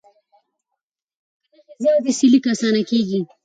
[1.51, 3.19] که نښې زیاتې سي، لیک اسانه کېږي.